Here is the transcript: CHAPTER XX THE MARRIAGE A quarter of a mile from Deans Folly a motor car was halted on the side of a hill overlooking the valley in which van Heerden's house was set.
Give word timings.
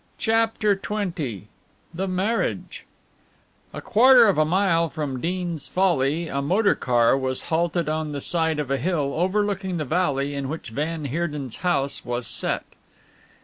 CHAPTER 0.17 0.75
XX 0.75 1.43
THE 1.93 2.07
MARRIAGE 2.07 2.85
A 3.71 3.81
quarter 3.81 4.27
of 4.27 4.39
a 4.39 4.45
mile 4.45 4.89
from 4.89 5.21
Deans 5.21 5.67
Folly 5.67 6.27
a 6.27 6.41
motor 6.41 6.73
car 6.73 7.15
was 7.15 7.41
halted 7.53 7.87
on 7.87 8.11
the 8.11 8.19
side 8.19 8.57
of 8.57 8.71
a 8.71 8.77
hill 8.77 9.13
overlooking 9.15 9.77
the 9.77 9.85
valley 9.85 10.33
in 10.33 10.49
which 10.49 10.69
van 10.71 11.05
Heerden's 11.05 11.57
house 11.57 12.03
was 12.03 12.25
set. 12.25 12.65